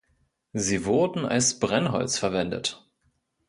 [0.53, 2.89] Sie wurden als Brennholz verwendet.